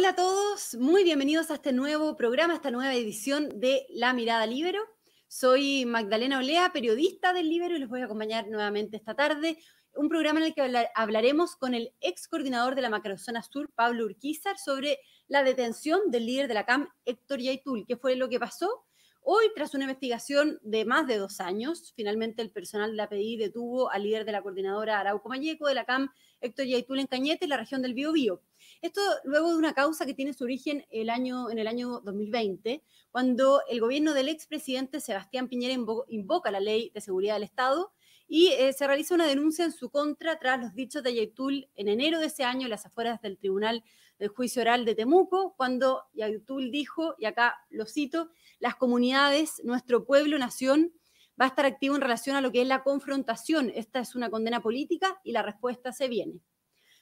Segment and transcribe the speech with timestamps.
[0.00, 4.14] Hola a todos, muy bienvenidos a este nuevo programa, a esta nueva edición de La
[4.14, 4.80] Mirada Libero.
[5.28, 9.58] Soy Magdalena Olea, periodista del Libero, y les voy a acompañar nuevamente esta tarde.
[9.94, 14.06] Un programa en el que hablaremos con el ex coordinador de la Macrozona Sur, Pablo
[14.06, 17.84] Urquizar, sobre la detención del líder de la CAM, Héctor Yaitul.
[17.86, 18.86] ¿Qué fue lo que pasó?
[19.22, 23.36] Hoy, tras una investigación de más de dos años, finalmente el personal de la PDI
[23.36, 26.10] detuvo al líder de la coordinadora Arauco Mayeco de la CAM,
[26.40, 28.40] Héctor Yaitul en Cañete, en la región del Biobío.
[28.80, 32.82] Esto luego de una causa que tiene su origen el año, en el año 2020,
[33.10, 35.74] cuando el gobierno del expresidente Sebastián Piñera
[36.08, 37.92] invoca la ley de seguridad del Estado
[38.26, 41.88] y eh, se realiza una denuncia en su contra tras los dichos de Yaitul en
[41.88, 43.84] enero de ese año en las afueras del Tribunal
[44.20, 50.04] del Juicio Oral de Temuco, cuando Yaitul dijo, y acá lo cito, las comunidades, nuestro
[50.04, 50.92] pueblo, nación,
[51.40, 53.72] va a estar activo en relación a lo que es la confrontación.
[53.74, 56.40] Esta es una condena política y la respuesta se viene.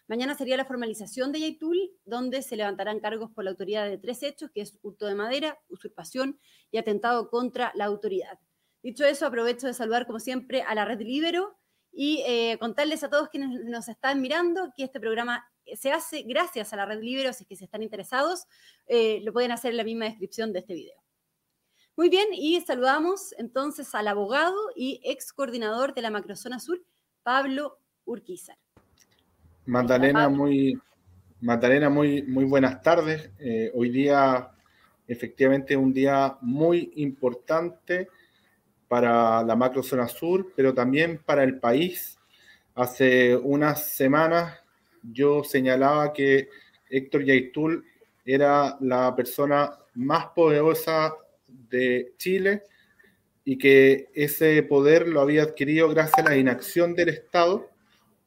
[0.07, 4.23] Mañana sería la formalización de Yaitul, donde se levantarán cargos por la autoridad de tres
[4.23, 8.39] hechos, que es hurto de madera, usurpación y atentado contra la autoridad.
[8.83, 11.59] Dicho eso, aprovecho de saludar, como siempre, a la Red Libero
[11.93, 16.73] y eh, contarles a todos quienes nos están mirando que este programa se hace gracias
[16.73, 18.47] a la Red Libero, si es que se están interesados,
[18.87, 21.08] eh, lo pueden hacer en la misma descripción de este video.
[21.99, 26.81] Muy bien, y saludamos entonces al abogado y ex coordinador de la Macrozona Sur,
[27.25, 28.57] Pablo Urquizar.
[29.67, 30.81] Magdalena, muy,
[31.41, 33.33] Magdalena, muy, muy buenas tardes.
[33.41, 34.49] Eh, hoy día,
[35.09, 38.09] efectivamente, un día muy importante
[38.87, 42.17] para la macrozona sur, pero también para el país.
[42.77, 44.57] Hace unas semanas
[45.03, 46.49] yo señalaba que
[46.89, 47.85] Héctor Yaitul
[48.25, 51.13] era la persona más poderosa
[51.49, 52.63] de Chile
[53.45, 57.71] y que ese poder lo había adquirido gracias a la inacción del Estado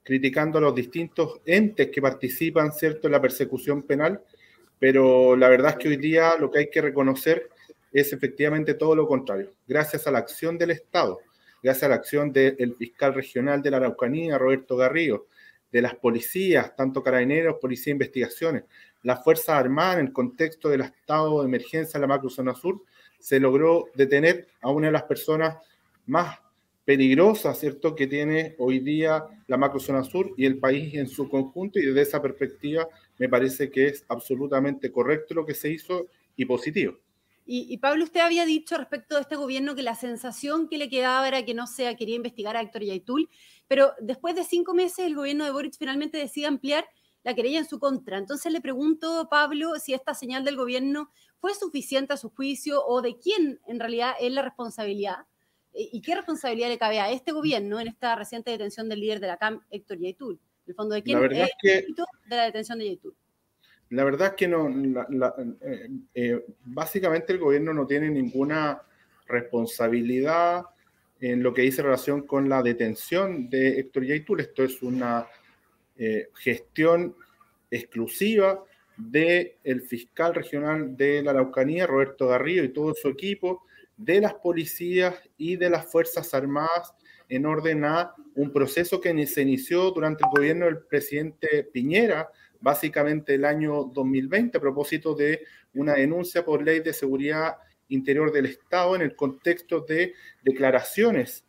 [0.03, 4.21] criticando a los distintos entes que participan, ¿cierto?, en la persecución penal,
[4.79, 7.49] pero la verdad es que hoy día lo que hay que reconocer
[7.91, 9.53] es efectivamente todo lo contrario.
[9.67, 11.19] Gracias a la acción del Estado,
[11.61, 15.27] gracias a la acción del fiscal regional de la Araucanía, Roberto Garrido,
[15.71, 18.63] de las policías, tanto carabineros, policía de investigaciones,
[19.03, 22.81] las Fuerzas Armadas, en el contexto del estado de emergencia en la macrozona sur,
[23.21, 25.57] se logró detener a una de las personas
[26.05, 26.39] más
[26.83, 31.79] peligrosa, ¿cierto?, que tiene hoy día la macrozona sur y el país en su conjunto,
[31.79, 36.45] y desde esa perspectiva me parece que es absolutamente correcto lo que se hizo y
[36.45, 36.97] positivo.
[37.45, 41.27] Y, Pablo, usted había dicho respecto de este gobierno que la sensación que le quedaba
[41.27, 43.29] era que no se quería investigar a Héctor Yaitul,
[43.67, 46.85] pero después de cinco meses el gobierno de Boric finalmente decide ampliar
[47.23, 48.17] la querella en su contra.
[48.17, 53.01] Entonces le pregunto, Pablo, si esta señal del gobierno fue suficiente a su juicio o
[53.01, 55.25] de quién en realidad es la responsabilidad
[55.73, 59.27] ¿Y qué responsabilidad le cabe a este gobierno en esta reciente detención del líder de
[59.27, 60.33] la CAM, Héctor Yaitul?
[60.33, 63.15] En el fondo, ¿de quién la verdad es, de la detención de Yaitul?
[63.89, 68.81] La verdad es que no, eh, eh, básicamente el gobierno no tiene ninguna
[69.27, 70.65] responsabilidad
[71.19, 74.41] en lo que dice relación con la detención de Héctor Yaitul.
[74.41, 75.27] Esto es una
[75.97, 77.15] eh, gestión
[77.69, 78.63] exclusiva
[79.09, 83.63] del fiscal regional de la Araucanía, Roberto Garrido, y todo su equipo,
[83.97, 86.93] de las policías y de las Fuerzas Armadas
[87.29, 92.29] en orden a un proceso que se inició durante el gobierno del presidente Piñera,
[92.59, 95.41] básicamente el año 2020, a propósito de
[95.73, 97.55] una denuncia por ley de seguridad
[97.87, 100.13] interior del Estado en el contexto de
[100.43, 101.45] declaraciones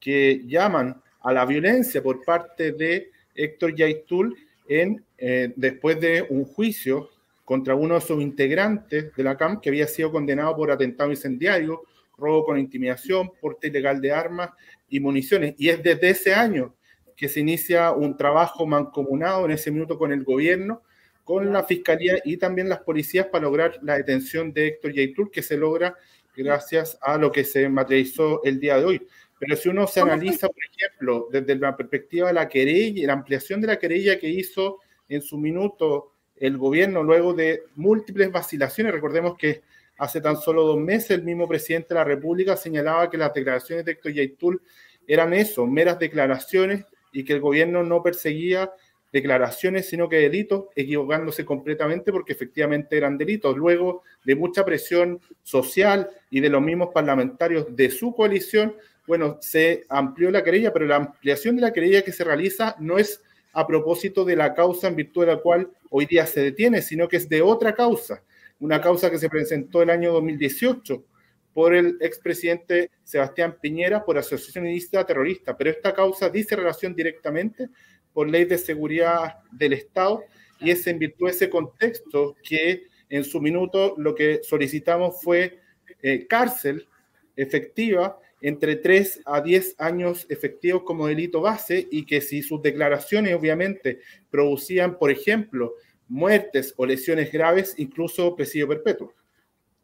[0.00, 4.36] que llaman a la violencia por parte de Héctor Yaitul
[4.68, 7.10] en, eh, después de un juicio
[7.44, 11.82] contra uno de sus integrantes de la CAM que había sido condenado por atentado incendiario
[12.18, 14.50] robo con intimidación, porte ilegal de armas
[14.88, 15.54] y municiones.
[15.58, 16.74] Y es desde ese año
[17.16, 20.82] que se inicia un trabajo mancomunado en ese minuto con el gobierno,
[21.24, 25.42] con la fiscalía y también las policías para lograr la detención de Héctor Yaitul, que
[25.42, 25.96] se logra
[26.36, 29.06] gracias a lo que se materializó el día de hoy.
[29.38, 33.60] Pero si uno se analiza, por ejemplo, desde la perspectiva de la querella, la ampliación
[33.60, 39.36] de la querella que hizo en su minuto el gobierno luego de múltiples vacilaciones, recordemos
[39.36, 39.62] que
[39.98, 43.84] Hace tan solo dos meses el mismo presidente de la República señalaba que las declaraciones
[43.84, 44.62] de Héctor Yaitul
[45.06, 48.70] eran eso, meras declaraciones y que el gobierno no perseguía
[49.10, 53.56] declaraciones, sino que delitos, equivocándose completamente porque efectivamente eran delitos.
[53.56, 58.76] Luego de mucha presión social y de los mismos parlamentarios de su coalición,
[59.06, 62.98] bueno, se amplió la querella, pero la ampliación de la querella que se realiza no
[62.98, 63.22] es
[63.56, 67.08] a propósito de la causa en virtud de la cual hoy día se detiene, sino
[67.08, 68.22] que es de otra causa
[68.58, 71.04] una causa que se presentó el año 2018
[71.52, 77.68] por el expresidente Sebastián Piñera por asociación ilícita terrorista, pero esta causa dice relación directamente
[78.12, 80.22] por ley de seguridad del Estado
[80.60, 85.60] y es en virtud de ese contexto que en su minuto lo que solicitamos fue
[86.02, 86.88] eh, cárcel
[87.36, 93.34] efectiva entre 3 a 10 años efectivos como delito base y que si sus declaraciones
[93.34, 94.00] obviamente
[94.30, 95.74] producían, por ejemplo,
[96.08, 99.12] muertes o lesiones graves, incluso presidio perpetuo.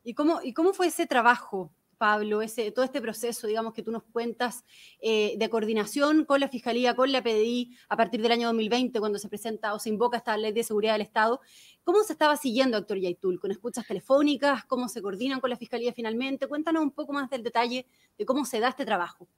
[0.04, 1.72] ¿Y cómo, ¿Y cómo fue ese trabajo
[2.02, 2.40] Pablo,
[2.74, 4.64] todo este proceso, digamos, que tú nos cuentas
[5.00, 9.20] eh, de coordinación con la Fiscalía, con la PDI, a partir del año 2020, cuando
[9.20, 11.40] se presenta o se invoca esta ley de seguridad del Estado.
[11.84, 13.38] ¿Cómo se estaba siguiendo, Héctor Yaitul?
[13.38, 14.64] ¿Con escuchas telefónicas?
[14.64, 16.48] ¿Cómo se coordinan con la Fiscalía finalmente?
[16.48, 17.86] Cuéntanos un poco más del detalle
[18.18, 19.28] de cómo se da este trabajo.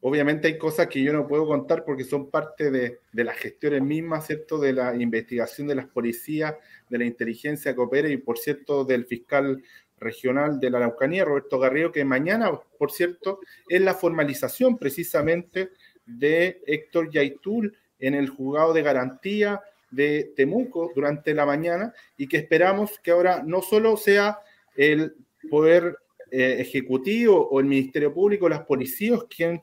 [0.00, 3.82] Obviamente hay cosas que yo no puedo contar porque son parte de, de, las gestiones
[3.82, 4.58] mismas, ¿cierto?
[4.58, 6.54] De la investigación de las policías,
[6.88, 9.62] de la inteligencia que opera y, por cierto, del fiscal
[10.00, 15.70] regional de la Araucanía, Roberto Garrido, que mañana, por cierto, es la formalización precisamente
[16.06, 19.60] de Héctor Yaitul en el juzgado de garantía
[19.90, 24.38] de Temuco durante la mañana y que esperamos que ahora no solo sea
[24.76, 25.14] el
[25.50, 25.96] Poder
[26.30, 29.62] eh, Ejecutivo o el Ministerio Público, las policías, quien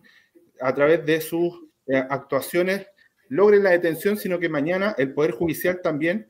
[0.60, 2.88] a través de sus eh, actuaciones
[3.30, 6.28] logren la detención, sino que mañana el Poder Judicial también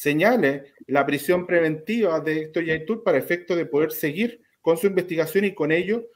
[0.00, 5.44] señale la prisión preventiva de Héctor Yaitul para efecto de poder seguir con su investigación
[5.44, 6.06] y con ello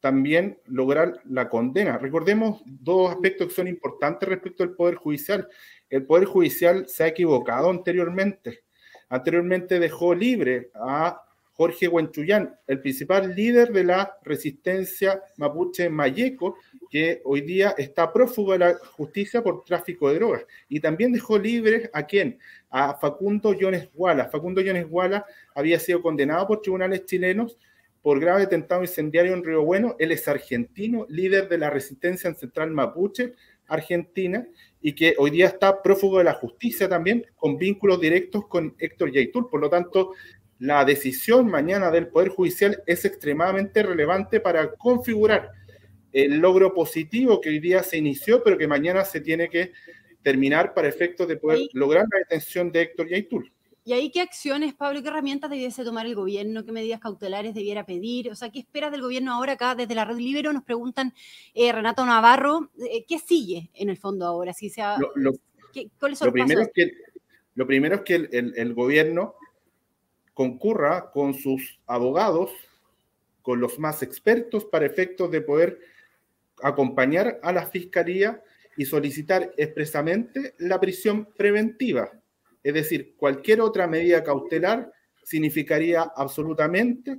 [0.00, 1.98] también lograr la condena.
[1.98, 5.46] Recordemos dos aspectos que son importantes respecto al Poder Judicial.
[5.88, 8.64] El Poder Judicial se ha equivocado anteriormente.
[9.08, 11.22] Anteriormente dejó libre a
[11.58, 16.56] Jorge Huenchuyán, el principal líder de la resistencia mapuche Mayeco,
[16.88, 20.46] que hoy día está prófugo de la justicia por tráfico de drogas.
[20.68, 22.38] Y también dejó libre a quién?
[22.70, 24.28] A Facundo Yones Guala.
[24.28, 27.58] Facundo Yones Guala había sido condenado por tribunales chilenos
[28.02, 29.96] por grave atentado incendiario en Río Bueno.
[29.98, 33.34] Él es argentino, líder de la resistencia ancestral mapuche
[33.66, 34.46] argentina
[34.80, 39.12] y que hoy día está prófugo de la justicia también, con vínculos directos con Héctor
[39.12, 39.48] Yaitul.
[39.48, 40.12] Por lo tanto,
[40.58, 45.50] la decisión mañana del Poder Judicial es extremadamente relevante para configurar
[46.12, 49.72] el logro positivo que hoy día se inició, pero que mañana se tiene que
[50.22, 53.52] terminar para efectos de poder lograr la detención de Héctor Yaitul.
[53.84, 56.62] ¿Y ahí qué acciones, Pablo, qué herramientas debiese tomar el gobierno?
[56.64, 58.30] ¿Qué medidas cautelares debiera pedir?
[58.30, 60.52] O sea, ¿qué esperas del gobierno ahora acá desde la Red Libero?
[60.52, 61.14] Nos preguntan
[61.54, 64.52] eh, Renato Navarro, eh, ¿qué sigue en el fondo ahora?
[64.52, 65.32] Si sea, lo, lo,
[66.32, 66.90] primero es que,
[67.54, 69.36] lo primero es que el, el gobierno
[70.38, 72.52] concurra con sus abogados,
[73.42, 75.80] con los más expertos para efectos de poder
[76.62, 78.40] acompañar a la fiscalía
[78.76, 82.12] y solicitar expresamente la prisión preventiva.
[82.62, 84.92] Es decir, cualquier otra medida cautelar
[85.24, 87.18] significaría absolutamente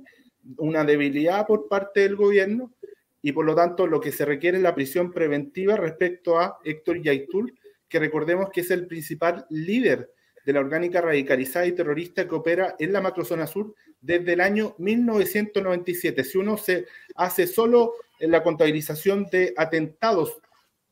[0.56, 2.72] una debilidad por parte del gobierno
[3.20, 7.02] y por lo tanto lo que se requiere es la prisión preventiva respecto a Héctor
[7.02, 7.52] Yaitul,
[7.86, 10.10] que recordemos que es el principal líder
[10.44, 14.74] de la orgánica radicalizada y terrorista que opera en la macrozona sur desde el año
[14.78, 16.24] 1997.
[16.24, 20.40] Si uno se hace solo en la contabilización de atentados,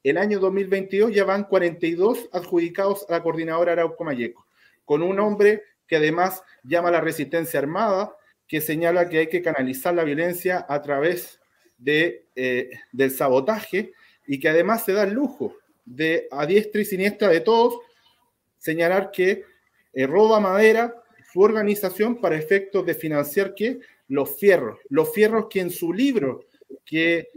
[0.03, 4.47] el año 2022 ya van 42 adjudicados a la coordinadora Arauco Mayeco,
[4.85, 8.15] con un hombre que además llama a la resistencia armada,
[8.47, 11.41] que señala que hay que canalizar la violencia a través
[11.77, 13.93] de, eh, del sabotaje
[14.27, 17.79] y que además se da el lujo de a diestra y siniestra de todos
[18.59, 19.45] señalar que
[19.93, 20.95] eh, roba madera
[21.33, 24.79] su organización para efectos de financiar que los fierros.
[24.89, 26.47] Los fierros que en su libro
[26.85, 27.29] que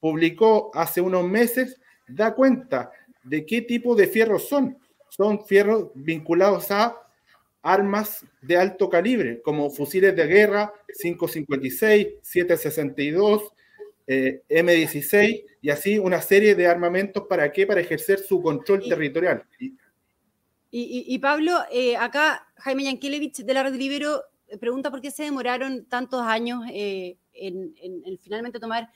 [0.00, 2.90] publicó hace unos meses da cuenta
[3.24, 4.78] de qué tipo de fierros son.
[5.08, 6.96] Son fierros vinculados a
[7.62, 13.52] armas de alto calibre, como fusiles de guerra 556, 762,
[14.08, 17.66] M16 y así una serie de armamentos para qué?
[17.66, 19.44] Para ejercer su control territorial.
[20.70, 25.22] Y, Pablo, eh, acá Jaime Yankelevich de la Red Libero eh, pregunta por qué se
[25.22, 27.74] demoraron tantos años eh, en,
[28.20, 28.90] finalmente tomar,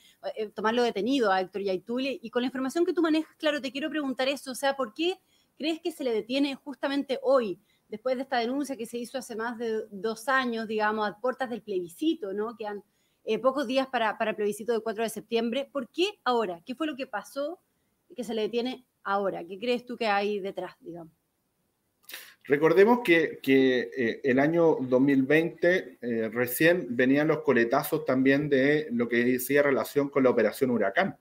[0.54, 2.18] tomarlo detenido a Héctor Yaitule.
[2.22, 4.92] Y con la información que tú manejas, claro, te quiero preguntar eso, o sea, ¿por
[4.92, 5.18] qué
[5.56, 9.34] crees que se le detiene justamente hoy, después de esta denuncia que se hizo hace
[9.34, 12.54] más de dos años, digamos, a puertas del plebiscito, ¿no?
[12.54, 12.84] Quedan
[13.40, 15.70] pocos días para, para el plebiscito del 4 de septiembre.
[15.72, 16.60] ¿Por qué ahora?
[16.66, 17.60] ¿Qué fue lo que pasó
[18.14, 19.42] que se le detiene ahora?
[19.46, 21.21] ¿Qué crees tú que hay detrás, digamos?
[22.44, 29.24] Recordemos que, eh, el año 2020 eh, recién venían los coletazos también de lo que
[29.24, 31.16] decía relación con la operación Huracán.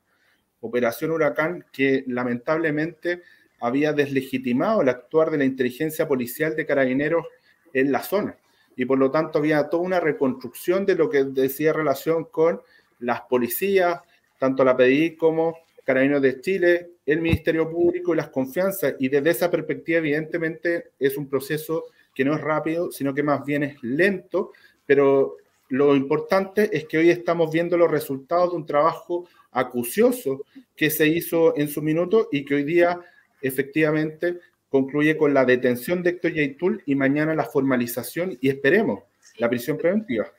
[0.62, 3.22] Operación Huracán que lamentablemente
[3.60, 7.26] había deslegitimado el actuar de la inteligencia policial de carabineros
[7.74, 8.36] en la zona.
[8.76, 12.62] Y por lo tanto había toda una reconstrucción de lo que decía relación con
[13.00, 14.02] las policías,
[14.40, 18.96] tanto la PDI como Carabineros de Chile, el Ministerio Público y las confianzas.
[18.98, 23.44] Y desde esa perspectiva, evidentemente, es un proceso que no es rápido, sino que más
[23.46, 24.52] bien es lento,
[24.86, 25.36] pero
[25.68, 31.08] lo importante es que hoy estamos viendo los resultados de un trabajo acucioso que se
[31.08, 33.02] hizo en su minuto y que hoy día
[33.42, 34.40] efectivamente
[34.70, 39.04] concluye con la detención de Héctor Yaitul y mañana la formalización y esperemos
[39.38, 40.32] la prisión preventiva.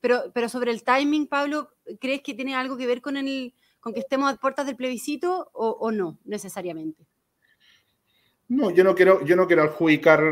[0.00, 3.52] Pero, pero sobre el timing, Pablo, ¿crees que tiene algo que ver con, el,
[3.84, 7.04] con que estemos a puertas del plebiscito o, no necesariamente?
[8.48, 10.22] No, yo no quiero, yo no quiero adjudicar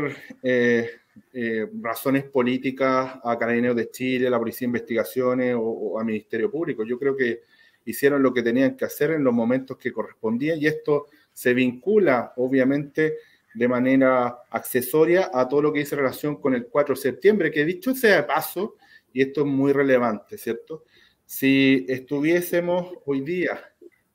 [0.41, 0.89] eh,
[1.33, 6.05] eh, razones políticas a Carabineros de Chile, a la Policía de Investigaciones o, o al
[6.05, 6.83] Ministerio Público.
[6.83, 7.41] Yo creo que
[7.85, 12.33] hicieron lo que tenían que hacer en los momentos que correspondían y esto se vincula,
[12.37, 13.17] obviamente,
[13.53, 17.65] de manera accesoria a todo lo que dice relación con el 4 de septiembre, que
[17.65, 18.77] dicho sea de paso,
[19.13, 20.85] y esto es muy relevante, ¿cierto?
[21.25, 23.59] Si estuviésemos hoy día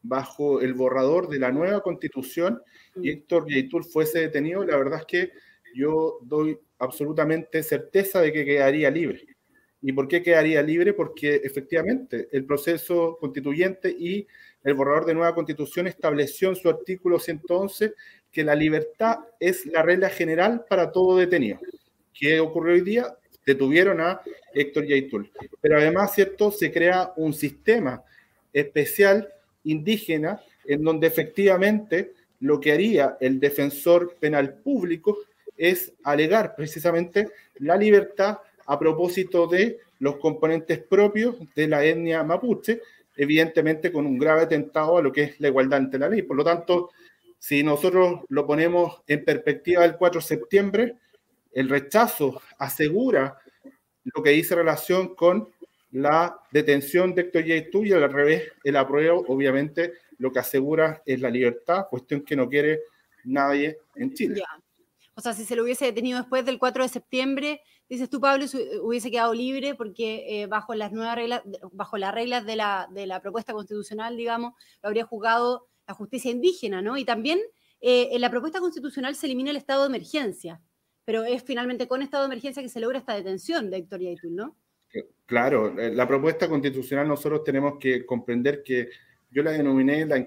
[0.03, 2.63] bajo el borrador de la nueva constitución
[2.97, 5.33] y Héctor Yaitul fuese detenido, la verdad es que
[5.75, 9.27] yo doy absolutamente certeza de que quedaría libre.
[9.81, 10.93] ¿Y por qué quedaría libre?
[10.93, 14.27] Porque efectivamente el proceso constituyente y
[14.65, 17.95] el borrador de nueva constitución estableció en su artículo 111
[18.31, 21.61] que la libertad es la regla general para todo detenido.
[22.13, 23.17] ¿Qué ocurrió hoy día?
[23.49, 24.21] Detuvieron a
[24.53, 25.31] Héctor Yaitul.
[25.63, 26.51] Pero además, ¿cierto?
[26.51, 28.05] Se crea un sistema
[28.53, 29.27] especial
[29.65, 35.17] indígena en donde efectivamente lo que haría el defensor penal público
[35.57, 38.37] es alegar precisamente la libertad
[38.67, 42.83] a propósito de los componentes propios de la etnia mapuche,
[43.17, 46.21] evidentemente con un grave atentado a lo que es la igualdad ante la ley.
[46.21, 46.91] Por lo tanto,
[47.39, 50.95] si nosotros lo ponemos en perspectiva del 4 de septiembre,
[51.53, 53.39] el rechazo asegura
[54.05, 55.49] lo que dice relación con
[55.91, 61.21] la detención de Héctor Yaitu y al revés, el apruebo, obviamente, lo que asegura es
[61.21, 62.81] la libertad, cuestión que no quiere
[63.25, 64.43] nadie en Chile.
[65.15, 68.45] O sea, si se lo hubiese detenido después del 4 de septiembre, dices tú, Pablo,
[68.83, 73.07] hubiese quedado libre porque eh, bajo las nuevas reglas, bajo las reglas de la, de
[73.07, 74.53] la propuesta constitucional, digamos,
[74.83, 76.97] lo habría juzgado la justicia indígena, ¿no?
[76.99, 77.41] Y también
[77.81, 80.61] eh, en la propuesta constitucional se elimina el estado de emergencia,
[81.09, 84.37] pero es finalmente con estado de emergencia que se logra esta detención de Héctor Yaitul,
[84.37, 84.55] ¿no?
[85.25, 88.91] Claro, eh, la propuesta constitucional nosotros tenemos que comprender que
[89.31, 90.23] yo la denominé la,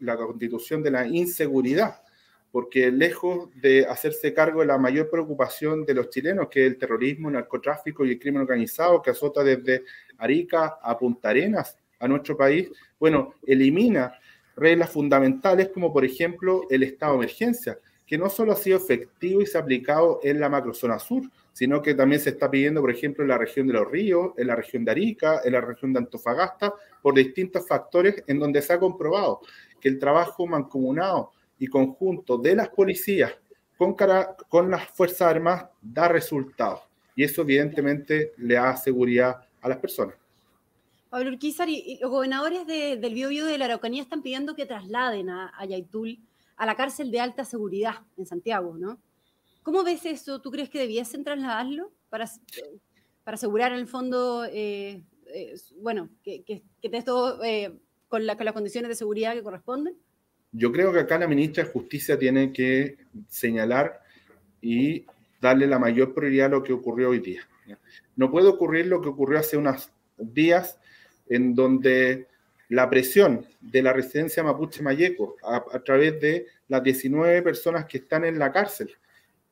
[0.00, 2.02] la constitución de la inseguridad,
[2.50, 6.78] porque lejos de hacerse cargo de la mayor preocupación de los chilenos, que es el
[6.78, 9.84] terrorismo, el narcotráfico y el crimen organizado que azota desde
[10.18, 14.18] Arica a Punta Arenas a nuestro país, bueno, elimina
[14.56, 19.40] reglas fundamentales como por ejemplo el estado de emergencia, que no solo ha sido efectivo
[19.40, 22.90] y se ha aplicado en la macrozona sur, sino que también se está pidiendo, por
[22.90, 25.92] ejemplo, en la región de los ríos, en la región de Arica, en la región
[25.92, 29.40] de Antofagasta, por distintos factores en donde se ha comprobado
[29.80, 33.32] que el trabajo mancomunado y conjunto de las policías
[33.76, 33.94] con,
[34.48, 36.80] con las Fuerzas Armadas da resultados.
[37.16, 40.16] Y eso evidentemente le da seguridad a las personas.
[41.10, 45.52] Pablo Urquizar, y, los gobernadores del Biobío de la Araucanía están pidiendo que trasladen a,
[45.64, 46.18] Yaitul
[46.56, 48.98] a la cárcel de alta seguridad en Santiago, ¿no?
[49.62, 50.40] ¿Cómo ves eso?
[50.40, 52.30] ¿Tú crees que debiesen trasladarlo para,
[53.24, 57.72] para asegurar en el fondo, eh, eh, bueno, que, que, esté todo eh,
[58.08, 59.96] con, con las condiciones de seguridad que corresponden?
[60.52, 64.02] Yo creo que acá la ministra de Justicia tiene que señalar
[64.60, 65.04] y
[65.40, 67.42] darle la mayor prioridad a lo que ocurrió hoy día.
[68.16, 70.78] No puede ocurrir lo que ocurrió hace unos días
[71.28, 72.28] en donde
[72.68, 78.24] la presión de la residencia Mapuche Mayeco a, través de las 19 personas que están
[78.24, 78.90] en la cárcel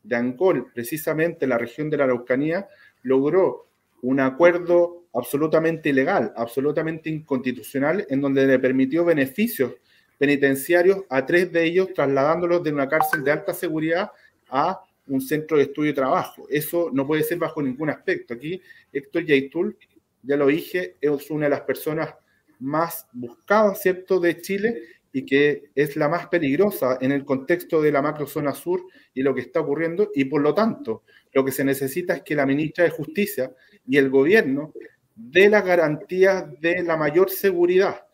[0.02, 2.66] de Angol, precisamente en la región de la Araucanía,
[3.02, 3.66] logró
[4.02, 9.74] un acuerdo absolutamente ilegal, absolutamente inconstitucional, en donde le permitió beneficios
[10.18, 14.10] penitenciarios a tres de ellos, trasladándolos de una cárcel de alta seguridad
[14.48, 16.46] a un centro de estudio y trabajo.
[16.48, 18.34] Eso no puede ser bajo ningún aspecto.
[18.34, 18.60] Aquí
[18.92, 19.76] Héctor Yaitul
[20.22, 22.14] ya lo dije, es una de las personas
[22.62, 27.92] más buscadas, ¿cierto?, de Chile y que es la más peligrosa en el contexto de
[27.92, 30.10] la macrozona sur y lo que está ocurriendo.
[30.14, 31.02] Y por lo tanto,
[31.32, 33.52] lo que se necesita es que la ministra de Justicia
[33.86, 34.72] y el gobierno
[35.14, 38.06] dé las garantías de la mayor seguridad.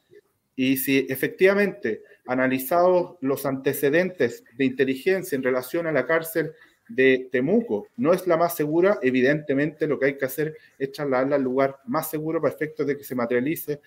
[0.57, 6.52] Y si efectivamente, analizados los antecedentes de inteligencia en relación a la cárcel
[6.88, 11.37] de Temuco no es la más segura, evidentemente lo que hay que hacer es trasladarla
[11.37, 13.81] al lugar más seguro para efectos de que se materialice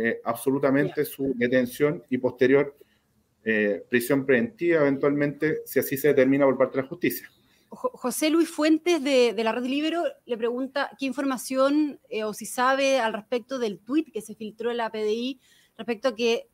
[0.00, 2.76] eh, absolutamente su detención y posterior
[3.44, 7.28] eh, prisión preventiva, eventualmente, si así se determina por parte de la justicia.
[7.70, 13.00] José Luis Fuentes de, la Red Libero le pregunta qué información eh, o si sabe
[13.00, 15.40] al respecto del tuit que se filtró en la PDI
[15.76, 16.48] respecto a que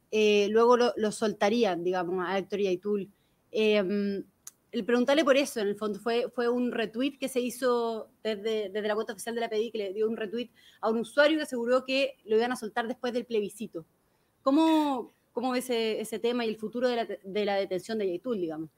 [0.50, 3.10] luego lo, soltarían, digamos, a Héctor Yaitul.
[3.50, 4.24] Eh,
[4.74, 8.70] el preguntarle por eso, en el fondo, fue, fue un retweet que se hizo desde,
[8.70, 10.50] desde la cuenta oficial de la PDI, que le dio un retweet
[10.80, 13.86] a un usuario que aseguró que lo iban a soltar después del plebiscito.
[14.42, 18.40] ¿Cómo, cómo ves ese, tema y el futuro de la, de la detención de Yaitul,
[18.40, 18.68] digamos?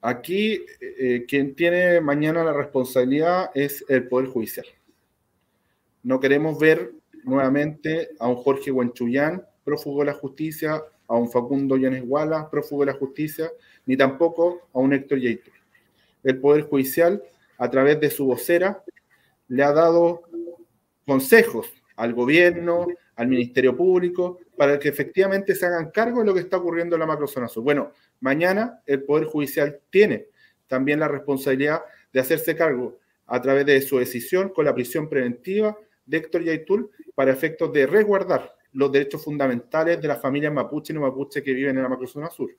[0.00, 4.66] Aquí, eh, quien tiene mañana la responsabilidad es el Poder Judicial.
[6.02, 11.76] No queremos ver nuevamente a un Jorge Huenchullán, prófugo de la justicia, a un Facundo
[11.76, 13.50] Llanes Guala, prófugo de la justicia,
[13.86, 15.50] ni tampoco a un Héctor Yaito.
[16.22, 17.22] El Poder Judicial,
[17.58, 18.82] a través de su vocera,
[19.48, 20.22] le ha dado
[21.06, 26.40] consejos al gobierno, al Ministerio Público, para que efectivamente se hagan cargo de lo que
[26.40, 27.62] está ocurriendo en la macrozona sur.
[27.62, 30.26] Bueno, mañana el Poder Judicial tiene
[30.66, 31.82] también la responsabilidad
[32.12, 36.90] de hacerse cargo a través de su decisión con la prisión preventiva de Héctor Yaitul
[37.14, 41.52] para efectos de resguardar los derechos fundamentales de las familias mapuche y no mapuche que
[41.52, 42.50] viven en la macrozona sur.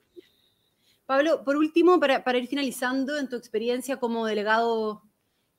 [1.04, 5.02] Pablo, por último, para, ir finalizando, en tu experiencia como delegado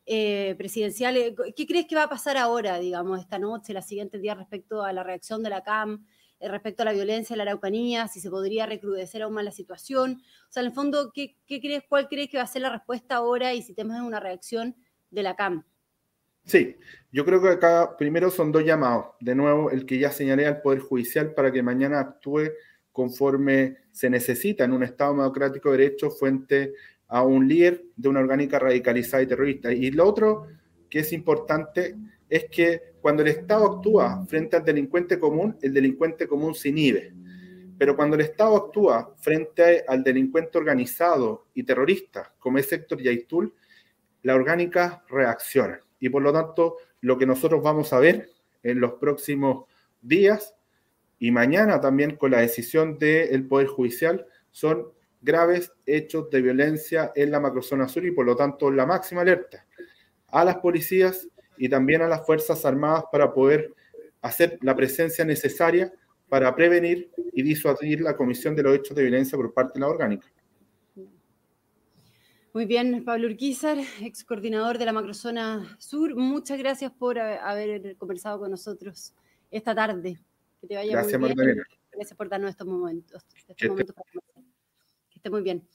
[0.06, 4.22] eh, presidencial, eh, ¿qué crees que va a pasar ahora, digamos, esta noche, las siguientes
[4.22, 6.06] días respecto a la reacción de la CAM,
[6.40, 9.52] eh, respecto a la violencia en la Araucanía, si se podría recrudecer aún más la
[9.52, 10.22] situación?
[10.50, 13.16] O sea, en el fondo, ¿qué, crees, ¿cuál crees que va a ser la respuesta
[13.16, 14.76] ahora y si tenemos una reacción
[15.12, 15.66] de la CAM?
[16.48, 16.78] Sí,
[17.12, 19.08] yo creo que acá primero son dos llamados.
[19.20, 22.52] De nuevo, el que ya señalé al Poder Judicial para que mañana actúe
[22.94, 26.74] conforme se necesita en un Estado democrático de derecho frente
[27.10, 29.74] a un líder de una orgánica radicalizada y terrorista.
[29.74, 30.48] Y lo otro
[30.90, 31.96] que es importante
[32.30, 37.14] es que cuando el Estado actúa frente al delincuente común, el delincuente común se inhibe.
[37.78, 43.54] Pero cuando el Estado actúa frente al delincuente organizado y terrorista, como es Héctor Yaitul,
[44.24, 45.82] la orgánica reacciona.
[46.00, 48.30] Y por lo tanto, lo que nosotros vamos a ver
[48.64, 49.66] en los próximos
[50.02, 50.56] días
[51.20, 54.88] y mañana también con la decisión del Poder Judicial son
[55.22, 59.66] graves hechos de violencia en la macrozona sur y por lo tanto la máxima alerta
[60.28, 63.74] a las policías y también a las Fuerzas Armadas para poder
[64.22, 65.92] hacer la presencia necesaria
[66.30, 69.88] para prevenir y disuadir la comisión de los hechos de violencia por parte de la
[69.88, 70.28] orgánica.
[72.58, 78.40] Muy bien, Pablo Urquizar, ex coordinador de la Macrozona Sur, muchas gracias por haber conversado
[78.40, 79.14] con nosotros
[79.52, 80.18] esta tarde.
[80.60, 81.62] Que te vaya Gracias, muy bien.
[81.92, 83.24] Gracias por darnos estos momentos.
[83.48, 83.96] Estos momentos
[85.08, 85.68] que esté muy bien.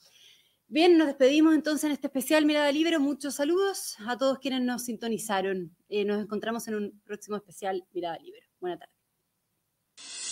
[0.67, 2.99] Bien, nos despedimos entonces en este especial Mirada Libre.
[2.99, 5.71] Muchos saludos a todos quienes nos sintonizaron.
[5.89, 8.51] Eh, nos encontramos en un próximo especial Mirada Libre.
[8.59, 10.32] Buenas tardes.